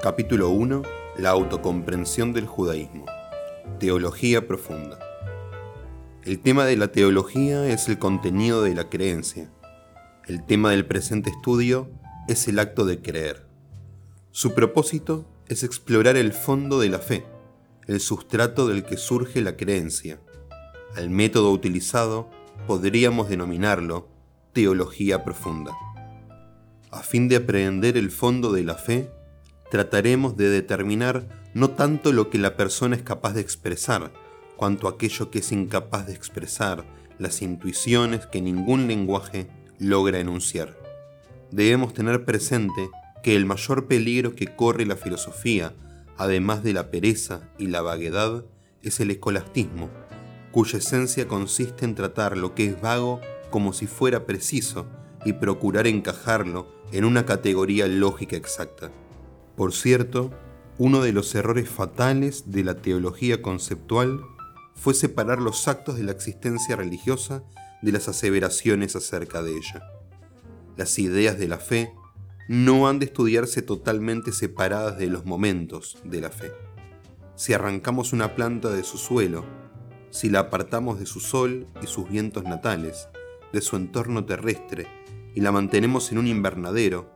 [0.00, 0.82] Capítulo 1.
[1.16, 3.04] La autocomprensión del judaísmo.
[3.80, 4.96] Teología profunda.
[6.22, 9.50] El tema de la teología es el contenido de la creencia.
[10.28, 11.90] El tema del presente estudio
[12.28, 13.48] es el acto de creer.
[14.30, 17.26] Su propósito es explorar el fondo de la fe,
[17.88, 20.20] el sustrato del que surge la creencia.
[20.94, 22.30] Al método utilizado
[22.68, 24.06] podríamos denominarlo
[24.52, 25.72] teología profunda.
[26.92, 29.10] A fin de aprehender el fondo de la fe,
[29.70, 34.12] trataremos de determinar no tanto lo que la persona es capaz de expresar,
[34.56, 36.84] cuanto aquello que es incapaz de expresar,
[37.18, 40.78] las intuiciones que ningún lenguaje logra enunciar.
[41.50, 42.90] Debemos tener presente
[43.22, 45.74] que el mayor peligro que corre la filosofía,
[46.16, 48.44] además de la pereza y la vaguedad,
[48.82, 49.90] es el escolastismo,
[50.52, 54.86] cuya esencia consiste en tratar lo que es vago como si fuera preciso
[55.24, 58.90] y procurar encajarlo en una categoría lógica exacta.
[59.58, 60.30] Por cierto,
[60.78, 64.20] uno de los errores fatales de la teología conceptual
[64.76, 67.42] fue separar los actos de la existencia religiosa
[67.82, 69.82] de las aseveraciones acerca de ella.
[70.76, 71.92] Las ideas de la fe
[72.48, 76.52] no han de estudiarse totalmente separadas de los momentos de la fe.
[77.34, 79.44] Si arrancamos una planta de su suelo,
[80.10, 83.08] si la apartamos de su sol y sus vientos natales,
[83.52, 84.86] de su entorno terrestre,
[85.34, 87.10] y la mantenemos en un invernadero,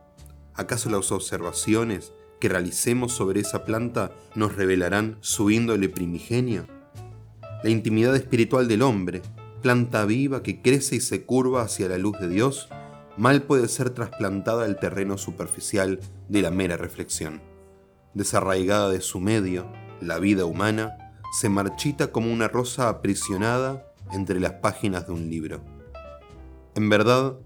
[0.55, 2.11] ¿acaso las observaciones
[2.43, 6.67] que realicemos sobre esa planta nos revelarán su índole primigenia?
[7.63, 9.21] La intimidad espiritual del hombre,
[9.61, 12.67] planta viva que crece y se curva hacia la luz de Dios,
[13.15, 17.41] mal puede ser trasplantada al terreno superficial de la mera reflexión.
[18.13, 20.97] Desarraigada de su medio, la vida humana
[21.39, 25.61] se marchita como una rosa aprisionada entre las páginas de un libro.
[26.75, 27.37] En verdad,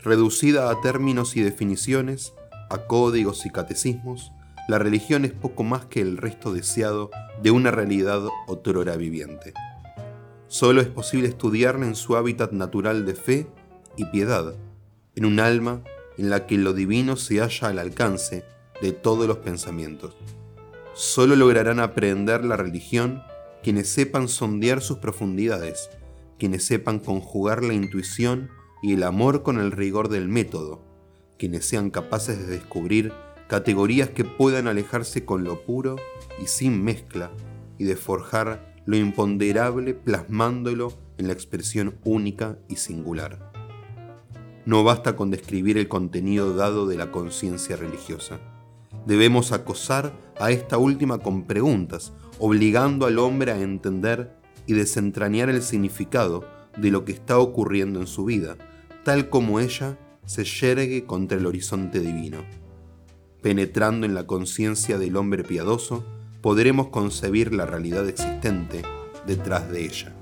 [0.00, 2.32] reducida a términos y definiciones,
[2.68, 4.32] a códigos y catecismos,
[4.68, 7.10] la religión es poco más que el resto deseado
[7.42, 9.52] de una realidad otrora viviente.
[10.48, 13.46] Solo es posible estudiarla en su hábitat natural de fe
[13.96, 14.54] y piedad,
[15.14, 15.82] en un alma
[16.18, 18.44] en la que lo divino se halla al alcance
[18.82, 20.16] de todos los pensamientos.
[20.94, 23.22] Solo lograrán aprender la religión
[23.62, 25.90] quienes sepan sondear sus profundidades,
[26.38, 28.50] quienes sepan conjugar la intuición
[28.82, 30.82] y el amor con el rigor del método,
[31.38, 33.12] quienes sean capaces de descubrir
[33.50, 35.96] categorías que puedan alejarse con lo puro
[36.40, 37.32] y sin mezcla,
[37.78, 43.50] y de forjar lo imponderable plasmándolo en la expresión única y singular.
[44.66, 48.38] No basta con describir el contenido dado de la conciencia religiosa.
[49.04, 54.32] Debemos acosar a esta última con preguntas, obligando al hombre a entender
[54.68, 56.44] y desentrañar el significado
[56.76, 58.56] de lo que está ocurriendo en su vida,
[59.02, 62.44] tal como ella se yergue contra el horizonte divino
[63.42, 66.04] penetrando en la conciencia del hombre piadoso,
[66.40, 68.82] podremos concebir la realidad existente
[69.26, 70.14] detrás de ella.